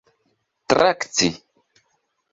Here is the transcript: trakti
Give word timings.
trakti 0.67 1.29